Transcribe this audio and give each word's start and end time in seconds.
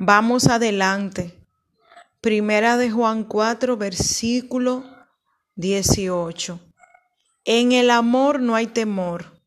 Vamos 0.00 0.48
adelante. 0.48 1.38
Primera 2.20 2.76
de 2.76 2.90
Juan 2.90 3.22
4, 3.22 3.76
versículo 3.76 4.84
18. 5.54 6.58
En 7.44 7.70
el 7.70 7.90
amor 7.90 8.40
no 8.40 8.56
hay 8.56 8.66
temor. 8.66 9.40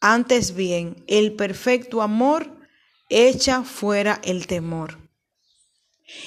Antes 0.00 0.56
bien, 0.56 1.04
el 1.06 1.34
perfecto 1.36 2.02
amor 2.02 2.58
echa 3.10 3.62
fuera 3.62 4.20
el 4.24 4.48
temor. 4.48 4.98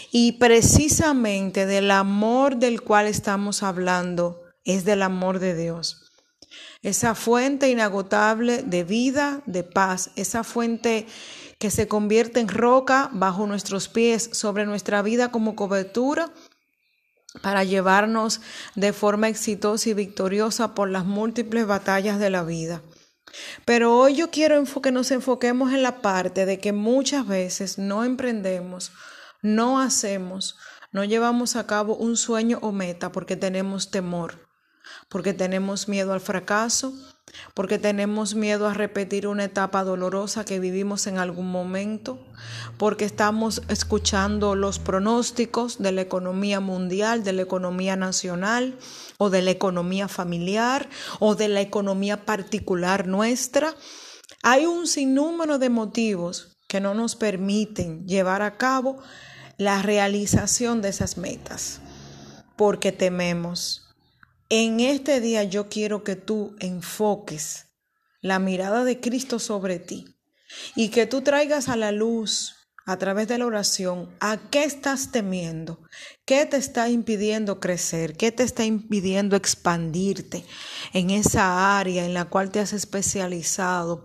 Y 0.09 0.33
precisamente 0.33 1.65
del 1.65 1.91
amor 1.91 2.55
del 2.55 2.81
cual 2.81 3.07
estamos 3.07 3.61
hablando 3.61 4.41
es 4.63 4.85
del 4.85 5.01
amor 5.01 5.39
de 5.39 5.55
Dios. 5.57 6.08
Esa 6.81 7.13
fuente 7.15 7.69
inagotable 7.69 8.63
de 8.63 8.83
vida, 8.83 9.41
de 9.45 9.63
paz, 9.63 10.11
esa 10.15 10.43
fuente 10.43 11.05
que 11.59 11.71
se 11.71 11.87
convierte 11.87 12.39
en 12.39 12.47
roca 12.47 13.09
bajo 13.11 13.45
nuestros 13.45 13.89
pies, 13.89 14.29
sobre 14.33 14.65
nuestra 14.65 15.01
vida 15.01 15.31
como 15.31 15.55
cobertura, 15.55 16.31
para 17.41 17.63
llevarnos 17.63 18.41
de 18.75 18.93
forma 18.93 19.27
exitosa 19.27 19.89
y 19.89 19.93
victoriosa 19.93 20.73
por 20.73 20.89
las 20.89 21.05
múltiples 21.05 21.67
batallas 21.67 22.19
de 22.19 22.29
la 22.29 22.43
vida. 22.43 22.81
Pero 23.65 23.95
hoy 23.95 24.15
yo 24.15 24.31
quiero 24.31 24.63
que 24.81 24.91
nos 24.91 25.11
enfoquemos 25.11 25.71
en 25.73 25.83
la 25.83 26.01
parte 26.01 26.45
de 26.45 26.59
que 26.59 26.71
muchas 26.71 27.27
veces 27.27 27.77
no 27.77 28.03
emprendemos, 28.03 28.91
no 29.43 29.79
hacemos, 29.79 30.57
no 30.91 31.03
llevamos 31.03 31.55
a 31.55 31.67
cabo 31.67 31.95
un 31.95 32.17
sueño 32.17 32.57
o 32.61 32.71
meta 32.71 33.11
porque 33.11 33.35
tenemos 33.35 33.91
temor 33.91 34.48
porque 35.09 35.33
tenemos 35.33 35.87
miedo 35.87 36.13
al 36.13 36.21
fracaso, 36.21 36.93
porque 37.53 37.77
tenemos 37.77 38.35
miedo 38.35 38.67
a 38.67 38.73
repetir 38.73 39.27
una 39.27 39.45
etapa 39.45 39.83
dolorosa 39.83 40.45
que 40.45 40.59
vivimos 40.59 41.07
en 41.07 41.17
algún 41.17 41.51
momento, 41.51 42.19
porque 42.77 43.05
estamos 43.05 43.61
escuchando 43.67 44.55
los 44.55 44.79
pronósticos 44.79 45.79
de 45.79 45.91
la 45.91 46.01
economía 46.01 46.59
mundial, 46.59 47.23
de 47.23 47.33
la 47.33 47.41
economía 47.41 47.95
nacional 47.95 48.77
o 49.17 49.29
de 49.29 49.41
la 49.41 49.51
economía 49.51 50.07
familiar 50.07 50.89
o 51.19 51.35
de 51.35 51.47
la 51.49 51.61
economía 51.61 52.25
particular 52.25 53.07
nuestra. 53.07 53.75
Hay 54.43 54.65
un 54.65 54.87
sinnúmero 54.87 55.59
de 55.59 55.69
motivos 55.69 56.57
que 56.67 56.79
no 56.79 56.93
nos 56.93 57.15
permiten 57.15 58.07
llevar 58.07 58.41
a 58.41 58.57
cabo 58.57 58.97
la 59.57 59.81
realización 59.81 60.81
de 60.81 60.89
esas 60.89 61.17
metas, 61.17 61.81
porque 62.55 62.91
tememos 62.91 63.88
en 64.49 64.79
este 64.79 65.21
día 65.21 65.43
yo 65.43 65.69
quiero 65.69 66.03
que 66.03 66.15
tú 66.15 66.55
enfoques 66.59 67.67
la 68.21 68.39
mirada 68.39 68.83
de 68.83 68.99
Cristo 68.99 69.39
sobre 69.39 69.79
ti 69.79 70.17
y 70.75 70.89
que 70.89 71.05
tú 71.05 71.21
traigas 71.21 71.69
a 71.69 71.75
la 71.75 71.91
luz 71.91 72.55
a 72.87 72.97
través 72.97 73.27
de 73.27 73.37
la 73.37 73.45
oración 73.45 74.09
a 74.19 74.37
qué 74.49 74.63
estás 74.63 75.11
temiendo, 75.11 75.79
qué 76.25 76.47
te 76.47 76.57
está 76.57 76.89
impidiendo 76.89 77.59
crecer, 77.59 78.17
qué 78.17 78.31
te 78.31 78.41
está 78.41 78.65
impidiendo 78.65 79.35
expandirte 79.35 80.43
en 80.93 81.11
esa 81.11 81.77
área 81.77 82.03
en 82.03 82.15
la 82.15 82.25
cual 82.25 82.49
te 82.49 82.59
has 82.59 82.73
especializado, 82.73 84.03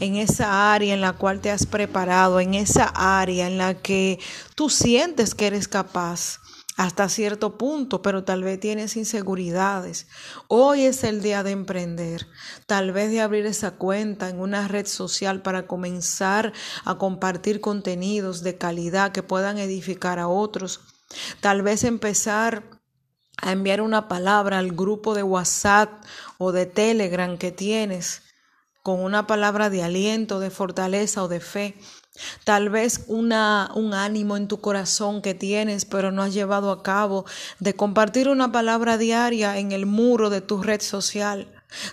en 0.00 0.16
esa 0.16 0.72
área 0.72 0.94
en 0.94 1.02
la 1.02 1.12
cual 1.12 1.42
te 1.42 1.50
has 1.50 1.66
preparado, 1.66 2.40
en 2.40 2.54
esa 2.54 2.86
área 2.94 3.46
en 3.46 3.58
la 3.58 3.74
que 3.74 4.18
tú 4.54 4.70
sientes 4.70 5.34
que 5.34 5.48
eres 5.48 5.68
capaz 5.68 6.40
hasta 6.76 7.08
cierto 7.08 7.56
punto, 7.56 8.02
pero 8.02 8.24
tal 8.24 8.42
vez 8.42 8.58
tienes 8.58 8.96
inseguridades. 8.96 10.08
Hoy 10.48 10.82
es 10.82 11.04
el 11.04 11.22
día 11.22 11.42
de 11.42 11.52
emprender, 11.52 12.26
tal 12.66 12.92
vez 12.92 13.10
de 13.10 13.20
abrir 13.20 13.46
esa 13.46 13.72
cuenta 13.72 14.28
en 14.28 14.40
una 14.40 14.66
red 14.66 14.86
social 14.86 15.42
para 15.42 15.66
comenzar 15.66 16.52
a 16.84 16.98
compartir 16.98 17.60
contenidos 17.60 18.42
de 18.42 18.58
calidad 18.58 19.12
que 19.12 19.22
puedan 19.22 19.58
edificar 19.58 20.18
a 20.18 20.28
otros. 20.28 20.80
Tal 21.40 21.62
vez 21.62 21.84
empezar 21.84 22.64
a 23.40 23.52
enviar 23.52 23.80
una 23.80 24.08
palabra 24.08 24.58
al 24.58 24.72
grupo 24.72 25.14
de 25.14 25.22
WhatsApp 25.22 26.02
o 26.38 26.52
de 26.52 26.66
Telegram 26.66 27.38
que 27.38 27.52
tienes 27.52 28.22
con 28.82 29.00
una 29.00 29.26
palabra 29.26 29.70
de 29.70 29.82
aliento, 29.82 30.40
de 30.40 30.50
fortaleza 30.50 31.22
o 31.22 31.28
de 31.28 31.40
fe 31.40 31.76
Tal 32.44 32.70
vez 32.70 33.04
una, 33.08 33.70
un 33.74 33.92
ánimo 33.92 34.36
en 34.36 34.46
tu 34.46 34.60
corazón 34.60 35.20
que 35.20 35.34
tienes, 35.34 35.84
pero 35.84 36.12
no 36.12 36.22
has 36.22 36.32
llevado 36.32 36.70
a 36.70 36.82
cabo, 36.82 37.24
de 37.58 37.74
compartir 37.74 38.28
una 38.28 38.52
palabra 38.52 38.98
diaria 38.98 39.58
en 39.58 39.72
el 39.72 39.86
muro 39.86 40.30
de 40.30 40.40
tu 40.40 40.62
red 40.62 40.80
social. 40.80 41.48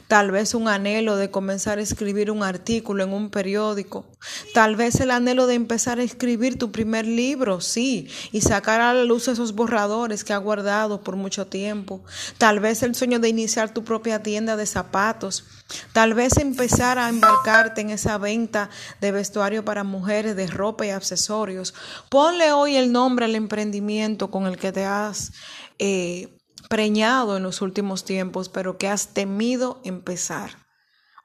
Tal 0.08 0.31
vez 0.31 0.54
un 0.54 0.68
anhelo 0.68 1.16
de 1.16 1.31
comenzar 1.31 1.80
a 1.80 1.81
escribir 1.81 2.30
un 2.31 2.44
artículo 2.44 3.04
en 3.04 3.14
un 3.14 3.30
periódico. 3.30 4.06
Tal 4.54 4.76
vez 4.76 5.00
el 5.00 5.12
anhelo 5.12 5.48
de 5.48 5.56
empezar 5.56 6.00
a 6.00 6.04
escribir 6.04 6.58
tu 6.58 6.72
primer 6.72 7.08
libro, 7.08 7.62
sí, 7.62 8.08
y 8.31 8.42
sacar 8.42 8.81
a 8.81 8.94
la 8.94 9.04
luz 9.04 9.28
esos 9.28 9.56
borradores 9.56 10.24
que 10.24 10.34
has 10.34 10.42
guardado 10.42 11.02
por 11.02 11.16
mucho 11.16 11.48
tiempo. 11.48 12.04
Tal 12.38 12.60
vez 12.60 12.84
el 12.84 12.96
sueño 12.96 13.20
de 13.20 13.30
iniciar 13.30 13.74
tu 13.74 13.84
propia 13.84 14.22
tienda 14.22 14.56
de 14.56 14.66
zapatos. 14.66 15.46
Tal 15.94 16.14
vez 16.14 16.38
empezar 16.38 17.00
a 17.00 17.09
embarcarte 17.09 17.82
en 17.82 17.90
esa 17.90 18.18
venta 18.18 18.70
de 19.00 19.12
vestuario 19.12 19.66
para 19.66 19.84
mujeres, 19.84 20.36
de 20.36 20.48
ropa 20.48 20.86
y 20.86 20.90
accesorios. 20.90 21.74
Ponle 22.09 22.52
hoy 22.52 22.76
el 22.76 22.92
nombre 22.92 23.26
al 23.26 23.36
emprendimiento 23.36 24.31
con 24.31 24.48
el 24.48 24.58
que 24.58 24.72
te 24.72 24.86
has 24.86 25.31
eh, 25.80 26.38
preñado 26.70 27.38
en 27.38 27.44
los 27.44 27.62
últimos 27.62 28.06
tiempos, 28.06 28.50
pero 28.50 28.78
que 28.78 28.88
has 28.88 29.14
temido 29.14 29.81
empezar. 29.84 30.61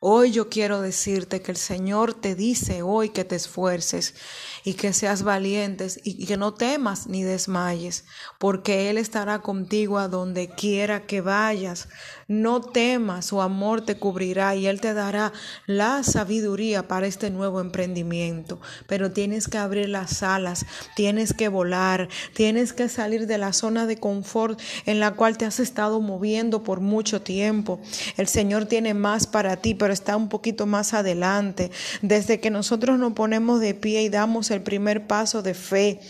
Hoy 0.09 0.31
yo 0.31 0.49
quiero 0.49 0.83
decirte 0.83 1.43
que 1.43 1.51
el 1.51 1.57
Señor 1.57 2.15
te 2.15 2.37
dice 2.37 2.83
hoy 2.83 3.09
que 3.09 3.25
te 3.25 3.35
esfuerces 3.35 4.15
y 4.63 4.75
que 4.75 4.93
seas 4.93 5.25
valientes 5.25 5.99
y 6.05 6.27
que 6.27 6.37
no 6.37 6.55
temas 6.55 7.09
ni 7.09 7.25
desmayes, 7.25 8.05
porque 8.39 8.89
Él 8.89 8.99
estará 8.99 9.41
contigo 9.41 9.99
a 9.99 10.07
donde 10.07 10.49
quiera 10.49 11.07
que 11.07 11.23
vayas. 11.23 11.89
No 12.29 12.61
temas, 12.61 13.27
su 13.27 13.41
amor 13.41 13.85
te 13.85 13.99
cubrirá 13.99 14.55
y 14.55 14.69
Él 14.69 14.81
te 14.81 14.95
dará 14.95 15.33
la 15.67 16.05
sabiduría 16.05 16.87
para 16.87 17.09
este 17.09 17.31
nuevo 17.31 17.61
emprendimiento. 17.61 18.61
Pero 18.87 19.11
tienes 19.11 19.49
que 19.49 19.59
abrir 19.59 19.89
las 19.89 20.23
alas, 20.23 20.67
tienes 20.95 21.33
que 21.33 21.49
volar, 21.49 22.09
tienes 22.33 22.73
que 22.73 22.89
salir 22.89 23.27
de 23.27 23.39
la 23.39 23.53
zona 23.53 23.87
de 23.87 23.99
confort 23.99 24.61
en 24.85 25.01
la 25.01 25.15
cual 25.15 25.37
te 25.37 25.47
has 25.47 25.59
estado 25.59 26.01
moviendo 26.01 26.63
por 26.63 26.79
mucho 26.79 27.23
tiempo. 27.23 27.81
El 28.17 28.29
Señor 28.29 28.67
tiene 28.67 28.95
más 28.95 29.27
para 29.27 29.57
ti, 29.57 29.75
pero 29.75 29.96
está 29.97 30.17
un 30.17 30.29
poquito 30.29 30.67
más 30.67 30.95
adelante. 30.95 31.71
Desde 32.03 32.39
que 32.39 32.51
nosotros 32.51 32.99
nos 32.99 33.15
ponemos 33.15 33.61
de 33.61 33.75
pie 33.75 34.03
y 34.03 34.09
damos 34.09 34.51
el 34.51 34.63
primer 34.63 35.07
paso 35.07 35.43
de 35.43 35.55
fe, 35.55 36.01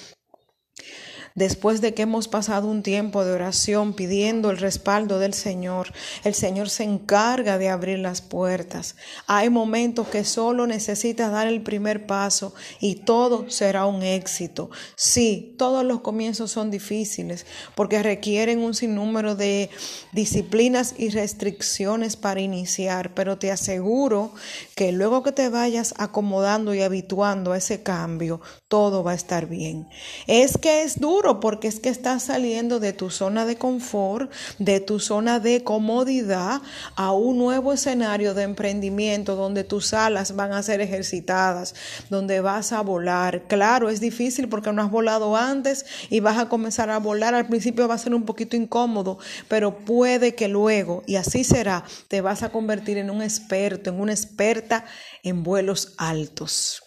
Después 1.36 1.82
de 1.82 1.92
que 1.92 2.02
hemos 2.02 2.28
pasado 2.28 2.66
un 2.66 2.82
tiempo 2.82 3.22
de 3.22 3.32
oración 3.32 3.92
pidiendo 3.92 4.50
el 4.50 4.56
respaldo 4.56 5.18
del 5.18 5.34
Señor, 5.34 5.92
el 6.24 6.32
Señor 6.32 6.70
se 6.70 6.84
encarga 6.84 7.58
de 7.58 7.68
abrir 7.68 7.98
las 7.98 8.22
puertas. 8.22 8.96
Hay 9.26 9.50
momentos 9.50 10.08
que 10.08 10.24
solo 10.24 10.66
necesitas 10.66 11.30
dar 11.30 11.46
el 11.46 11.62
primer 11.62 12.06
paso 12.06 12.54
y 12.80 12.94
todo 12.94 13.50
será 13.50 13.84
un 13.84 14.02
éxito. 14.02 14.70
Sí, 14.96 15.54
todos 15.58 15.84
los 15.84 16.00
comienzos 16.00 16.50
son 16.50 16.70
difíciles 16.70 17.44
porque 17.74 18.02
requieren 18.02 18.60
un 18.60 18.72
sinnúmero 18.72 19.34
de 19.34 19.68
disciplinas 20.12 20.94
y 20.96 21.10
restricciones 21.10 22.16
para 22.16 22.40
iniciar, 22.40 23.12
pero 23.12 23.36
te 23.36 23.52
aseguro 23.52 24.32
que 24.74 24.90
luego 24.90 25.22
que 25.22 25.32
te 25.32 25.50
vayas 25.50 25.92
acomodando 25.98 26.72
y 26.72 26.80
habituando 26.80 27.52
a 27.52 27.58
ese 27.58 27.82
cambio, 27.82 28.40
todo 28.68 29.04
va 29.04 29.12
a 29.12 29.16
estar 29.16 29.48
bien. 29.48 29.86
Es 30.26 30.56
que 30.56 30.82
es 30.82 30.98
duro 30.98 31.25
porque 31.34 31.68
es 31.68 31.80
que 31.80 31.88
estás 31.88 32.24
saliendo 32.24 32.80
de 32.80 32.92
tu 32.92 33.10
zona 33.10 33.44
de 33.44 33.56
confort, 33.56 34.30
de 34.58 34.80
tu 34.80 35.00
zona 35.00 35.40
de 35.40 35.64
comodidad 35.64 36.62
a 36.94 37.12
un 37.12 37.38
nuevo 37.38 37.72
escenario 37.72 38.34
de 38.34 38.44
emprendimiento 38.44 39.36
donde 39.36 39.64
tus 39.64 39.92
alas 39.92 40.36
van 40.36 40.52
a 40.52 40.62
ser 40.62 40.80
ejercitadas, 40.80 41.74
donde 42.10 42.40
vas 42.40 42.72
a 42.72 42.80
volar. 42.80 43.42
Claro, 43.48 43.90
es 43.90 44.00
difícil 44.00 44.48
porque 44.48 44.72
no 44.72 44.82
has 44.82 44.90
volado 44.90 45.36
antes 45.36 45.84
y 46.10 46.20
vas 46.20 46.38
a 46.38 46.48
comenzar 46.48 46.90
a 46.90 46.98
volar. 46.98 47.34
Al 47.34 47.48
principio 47.48 47.88
va 47.88 47.94
a 47.94 47.98
ser 47.98 48.14
un 48.14 48.24
poquito 48.24 48.56
incómodo, 48.56 49.18
pero 49.48 49.78
puede 49.78 50.34
que 50.34 50.48
luego, 50.48 51.02
y 51.06 51.16
así 51.16 51.44
será, 51.44 51.84
te 52.08 52.20
vas 52.20 52.42
a 52.42 52.50
convertir 52.50 52.98
en 52.98 53.10
un 53.10 53.22
experto, 53.22 53.90
en 53.90 54.00
una 54.00 54.12
experta 54.12 54.84
en 55.22 55.42
vuelos 55.42 55.94
altos. 55.98 56.85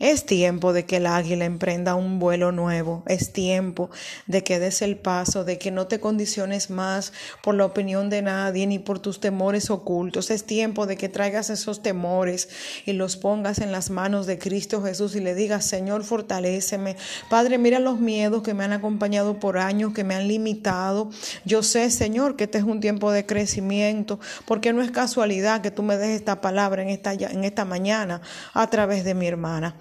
Es 0.00 0.24
tiempo 0.24 0.72
de 0.72 0.86
que 0.86 0.96
el 0.96 1.06
águila 1.06 1.44
emprenda 1.44 1.94
un 1.94 2.18
vuelo 2.18 2.52
nuevo. 2.52 3.02
Es 3.06 3.34
tiempo 3.34 3.90
de 4.26 4.42
que 4.42 4.58
des 4.58 4.80
el 4.80 4.96
paso, 4.96 5.44
de 5.44 5.58
que 5.58 5.70
no 5.70 5.88
te 5.88 6.00
condiciones 6.00 6.70
más 6.70 7.12
por 7.42 7.54
la 7.54 7.66
opinión 7.66 8.08
de 8.08 8.22
nadie 8.22 8.66
ni 8.66 8.78
por 8.78 8.98
tus 8.98 9.20
temores 9.20 9.68
ocultos. 9.68 10.30
Es 10.30 10.44
tiempo 10.44 10.86
de 10.86 10.96
que 10.96 11.10
traigas 11.10 11.50
esos 11.50 11.82
temores 11.82 12.48
y 12.86 12.94
los 12.94 13.18
pongas 13.18 13.58
en 13.58 13.72
las 13.72 13.90
manos 13.90 14.24
de 14.24 14.38
Cristo 14.38 14.82
Jesús 14.82 15.14
y 15.16 15.20
le 15.20 15.34
digas, 15.34 15.66
Señor, 15.66 16.02
fortaléceme. 16.02 16.96
Padre, 17.28 17.58
mira 17.58 17.78
los 17.78 18.00
miedos 18.00 18.42
que 18.42 18.54
me 18.54 18.64
han 18.64 18.72
acompañado 18.72 19.38
por 19.38 19.58
años, 19.58 19.92
que 19.92 20.02
me 20.02 20.14
han 20.14 20.28
limitado. 20.28 21.10
Yo 21.44 21.62
sé, 21.62 21.90
Señor, 21.90 22.36
que 22.36 22.44
este 22.44 22.56
es 22.56 22.64
un 22.64 22.80
tiempo 22.80 23.12
de 23.12 23.26
crecimiento, 23.26 24.18
porque 24.46 24.72
no 24.72 24.80
es 24.80 24.90
casualidad 24.92 25.60
que 25.60 25.70
tú 25.70 25.82
me 25.82 25.98
des 25.98 26.16
esta 26.16 26.40
palabra 26.40 26.80
en 26.80 26.88
esta, 26.88 27.12
en 27.12 27.44
esta 27.44 27.66
mañana 27.66 28.22
a 28.54 28.70
través 28.70 29.04
de 29.04 29.12
mi 29.12 29.26
hermana. 29.26 29.76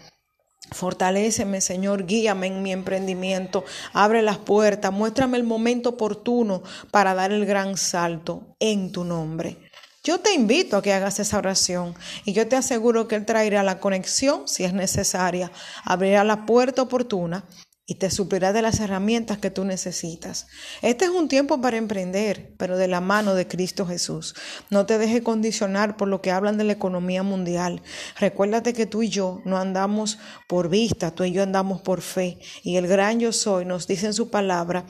Fortaléceme, 0.72 1.62
Señor, 1.62 2.06
guíame 2.06 2.48
en 2.48 2.62
mi 2.62 2.72
emprendimiento, 2.72 3.66
abre 3.94 4.22
las 4.22 4.38
puertas, 4.38 4.92
muéstrame 4.92 5.38
el 5.38 5.44
momento 5.44 5.90
oportuno 5.90 6.62
para 6.92 7.14
dar 7.16 7.32
el 7.32 7.46
gran 7.46 7.76
salto 7.78 8.56
en 8.60 8.92
tu 8.92 9.04
nombre. 9.04 9.58
Yo 10.04 10.20
te 10.20 10.34
invito 10.34 10.78
a 10.78 10.82
que 10.82 10.94
hagas 10.94 11.20
esa 11.20 11.38
oración 11.38 11.94
y 12.24 12.34
yo 12.34 12.48
te 12.48 12.56
aseguro 12.56 13.08
que 13.08 13.16
Él 13.16 13.26
traerá 13.26 13.64
la 13.64 13.80
conexión 13.80 14.48
si 14.48 14.64
es 14.64 14.74
necesaria, 14.74 15.52
abrirá 15.84 16.24
la 16.24 16.46
puerta 16.46 16.84
oportuna 16.84 17.44
y 17.90 17.96
te 17.96 18.12
suplirá 18.12 18.54
de 18.54 18.62
las 18.62 18.80
herramientas 18.80 19.40
que 19.40 19.50
tú 19.50 19.66
necesitas. 19.66 20.46
Este 20.84 21.06
es 21.06 21.12
un 21.12 21.28
tiempo 21.28 21.60
para 21.60 21.78
emprender, 21.78 22.54
pero 22.58 22.78
de 22.78 22.88
la 22.88 23.02
mano 23.02 23.34
de 23.34 23.48
Cristo 23.48 23.88
Jesús. 23.88 24.36
No 24.70 24.86
te 24.86 25.00
dejes 25.00 25.24
condicionar 25.24 25.98
por 25.98 26.08
lo 26.08 26.22
que 26.22 26.30
hablan 26.30 26.60
de 26.60 26.66
la 26.66 26.74
economía 26.74 27.24
mundial. 27.24 27.82
Recuérdate 28.20 28.74
que 28.74 28.86
tú 28.86 29.02
y 29.02 29.10
yo 29.10 29.42
no 29.44 29.58
andamos 29.58 30.20
por 30.48 30.70
vista, 30.70 31.16
tú 31.16 31.24
y 31.24 31.32
yo 31.32 31.42
andamos 31.42 31.82
por 31.82 32.02
fe. 32.02 32.38
Y 32.62 32.76
el 32.76 32.86
gran 32.86 33.20
yo 33.20 33.34
soy 33.34 33.66
nos 33.66 33.88
dice 33.88 34.06
en 34.06 34.14
su 34.14 34.30
palabra 34.30 34.86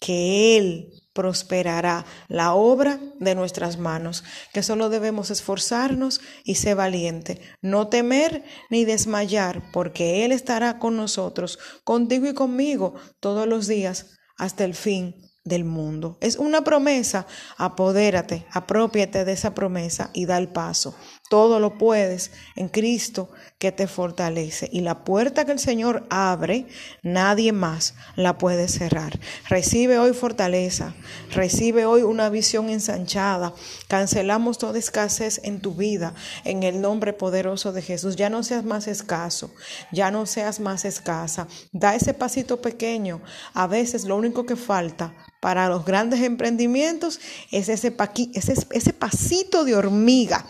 que 0.00 0.56
Él 0.56 0.99
prosperará 1.12 2.04
la 2.28 2.54
obra 2.54 3.00
de 3.18 3.34
nuestras 3.34 3.78
manos, 3.78 4.24
que 4.52 4.62
solo 4.62 4.88
debemos 4.88 5.30
esforzarnos 5.30 6.20
y 6.44 6.56
ser 6.56 6.76
valiente, 6.76 7.40
no 7.60 7.88
temer 7.88 8.44
ni 8.70 8.84
desmayar, 8.84 9.70
porque 9.72 10.24
Él 10.24 10.32
estará 10.32 10.78
con 10.78 10.96
nosotros, 10.96 11.58
contigo 11.84 12.26
y 12.26 12.34
conmigo 12.34 12.94
todos 13.20 13.46
los 13.46 13.66
días 13.66 14.18
hasta 14.36 14.64
el 14.64 14.74
fin 14.74 15.14
del 15.44 15.64
mundo. 15.64 16.18
Es 16.20 16.36
una 16.36 16.62
promesa, 16.62 17.26
apodérate, 17.56 18.46
apropiate 18.52 19.24
de 19.24 19.32
esa 19.32 19.54
promesa 19.54 20.10
y 20.12 20.26
da 20.26 20.38
el 20.38 20.48
paso. 20.48 20.94
Todo 21.30 21.60
lo 21.60 21.78
puedes 21.78 22.32
en 22.56 22.66
Cristo 22.66 23.30
que 23.60 23.70
te 23.70 23.86
fortalece. 23.86 24.68
Y 24.72 24.80
la 24.80 25.04
puerta 25.04 25.44
que 25.44 25.52
el 25.52 25.60
Señor 25.60 26.04
abre, 26.10 26.66
nadie 27.04 27.52
más 27.52 27.94
la 28.16 28.36
puede 28.36 28.66
cerrar. 28.66 29.16
Recibe 29.48 29.96
hoy 30.00 30.12
fortaleza, 30.12 30.92
recibe 31.30 31.84
hoy 31.84 32.02
una 32.02 32.30
visión 32.30 32.68
ensanchada. 32.68 33.54
Cancelamos 33.86 34.58
toda 34.58 34.80
escasez 34.80 35.40
en 35.44 35.60
tu 35.60 35.74
vida 35.74 36.14
en 36.44 36.64
el 36.64 36.80
nombre 36.80 37.12
poderoso 37.12 37.72
de 37.72 37.82
Jesús. 37.82 38.16
Ya 38.16 38.28
no 38.28 38.42
seas 38.42 38.64
más 38.64 38.88
escaso, 38.88 39.54
ya 39.92 40.10
no 40.10 40.26
seas 40.26 40.58
más 40.58 40.84
escasa. 40.84 41.46
Da 41.70 41.94
ese 41.94 42.12
pasito 42.12 42.60
pequeño. 42.60 43.20
A 43.54 43.68
veces 43.68 44.04
lo 44.04 44.16
único 44.16 44.46
que 44.46 44.56
falta 44.56 45.14
para 45.38 45.68
los 45.68 45.84
grandes 45.84 46.22
emprendimientos 46.22 47.20
es 47.52 47.68
ese, 47.68 47.94
ese, 48.34 48.66
ese 48.72 48.92
pasito 48.92 49.64
de 49.64 49.76
hormiga 49.76 50.44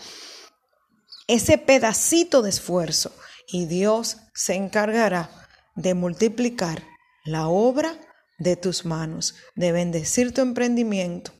ese 1.33 1.57
pedacito 1.57 2.41
de 2.41 2.49
esfuerzo 2.49 3.15
y 3.47 3.65
Dios 3.65 4.17
se 4.33 4.55
encargará 4.55 5.29
de 5.75 5.93
multiplicar 5.93 6.83
la 7.23 7.47
obra 7.47 7.97
de 8.37 8.57
tus 8.57 8.83
manos, 8.83 9.35
de 9.55 9.71
bendecir 9.71 10.33
tu 10.33 10.41
emprendimiento, 10.41 11.31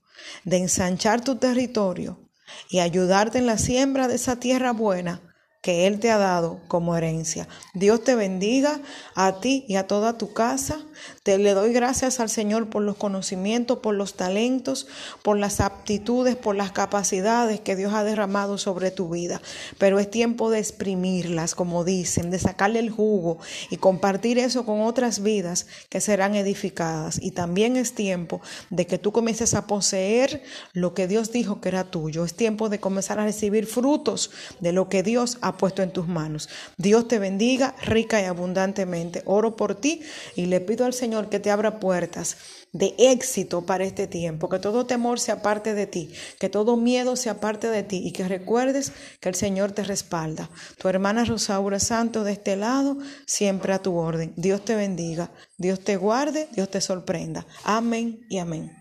de 0.46 0.58
ensanchar 0.58 1.22
tu 1.22 1.36
territorio 1.36 2.30
y 2.70 2.80
ayudarte 2.80 3.40
en 3.40 3.46
la 3.46 3.58
siembra 3.58 4.08
de 4.08 4.16
esa 4.16 4.38
tierra 4.38 4.72
buena 4.72 5.31
que 5.62 5.86
Él 5.86 6.00
te 6.00 6.10
ha 6.10 6.18
dado 6.18 6.60
como 6.68 6.98
herencia. 6.98 7.48
Dios 7.76 8.04
te 8.04 8.16
bendiga 8.16 8.82
a 9.14 9.40
ti 9.40 9.64
y 9.68 9.76
a 9.76 9.86
toda 9.86 10.18
tu 10.18 10.34
casa. 10.34 10.80
Te 11.22 11.38
le 11.38 11.54
doy 11.54 11.72
gracias 11.72 12.20
al 12.20 12.30
Señor 12.30 12.70
por 12.70 12.82
los 12.82 12.98
conocimientos, 12.98 13.78
por 13.80 13.94
los 13.94 14.16
talentos, 14.16 14.88
por 15.22 15.38
las 15.38 15.60
aptitudes, 15.60 16.36
por 16.36 16.56
las 16.56 16.72
capacidades 16.72 17.60
que 17.60 17.76
Dios 17.76 17.94
ha 17.94 18.04
derramado 18.04 18.58
sobre 18.58 18.90
tu 18.90 19.10
vida. 19.10 19.40
Pero 19.78 20.00
es 20.00 20.10
tiempo 20.10 20.50
de 20.50 20.58
exprimirlas, 20.58 21.54
como 21.54 21.84
dicen, 21.84 22.32
de 22.32 22.40
sacarle 22.40 22.80
el 22.80 22.90
jugo 22.90 23.38
y 23.70 23.78
compartir 23.78 24.40
eso 24.40 24.66
con 24.66 24.82
otras 24.82 25.22
vidas 25.22 25.68
que 25.90 26.02
serán 26.02 26.34
edificadas. 26.34 27.20
Y 27.22 27.32
también 27.32 27.78
es 27.78 27.94
tiempo 27.94 28.42
de 28.72 28.88
que 28.88 28.98
tú 28.98 29.12
comiences 29.12 29.54
a 29.54 29.68
poseer 29.68 30.42
lo 30.74 30.96
que 30.96 31.08
Dios 31.08 31.32
dijo 31.32 31.62
que 31.62 31.70
era 31.70 31.84
tuyo. 31.84 32.26
Es 32.26 32.34
tiempo 32.34 32.70
de 32.70 32.80
comenzar 32.80 33.20
a 33.20 33.26
recibir 33.26 33.68
frutos 33.68 34.32
de 34.60 34.72
lo 34.72 34.90
que 34.90 35.04
Dios 35.04 35.38
ha 35.42 35.51
puesto 35.58 35.82
en 35.82 35.92
tus 35.92 36.08
manos. 36.08 36.50
Dios 36.78 37.08
te 37.08 37.20
bendiga 37.20 37.76
rica 37.84 38.22
y 38.22 38.26
abundantemente. 38.26 39.22
Oro 39.26 39.56
por 39.56 39.76
ti 39.76 40.02
y 40.36 40.46
le 40.46 40.60
pido 40.62 40.86
al 40.86 40.94
Señor 40.94 41.30
que 41.30 41.40
te 41.40 41.52
abra 41.52 41.80
puertas 41.80 42.38
de 42.74 42.96
éxito 42.98 43.66
para 43.66 43.84
este 43.84 44.08
tiempo, 44.08 44.48
que 44.48 44.60
todo 44.60 44.86
temor 44.86 45.20
sea 45.20 45.42
parte 45.42 45.74
de 45.74 45.88
ti, 45.88 46.12
que 46.40 46.50
todo 46.50 46.78
miedo 46.78 47.16
sea 47.16 47.40
parte 47.40 47.68
de 47.68 47.84
ti 47.84 48.02
y 48.04 48.12
que 48.12 48.28
recuerdes 48.28 48.94
que 49.20 49.30
el 49.30 49.36
Señor 49.36 49.72
te 49.74 49.84
respalda. 49.84 50.50
Tu 50.78 50.88
hermana 50.88 51.26
Rosaura 51.26 51.80
Santo 51.80 52.24
de 52.24 52.34
este 52.34 52.56
lado, 52.56 52.98
siempre 53.26 53.74
a 53.74 53.82
tu 53.82 53.96
orden. 53.98 54.34
Dios 54.38 54.64
te 54.64 54.76
bendiga, 54.76 55.32
Dios 55.58 55.82
te 55.82 55.98
guarde, 55.98 56.48
Dios 56.54 56.70
te 56.70 56.82
sorprenda. 56.82 57.46
Amén 57.64 58.26
y 58.30 58.38
amén. 58.38 58.81